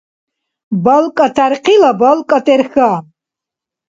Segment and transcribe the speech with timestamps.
[0.83, 2.91] БалкӀа тӀярхъила балкӀа тӀерхьа.